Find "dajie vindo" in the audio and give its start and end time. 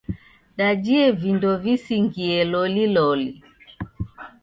0.61-1.53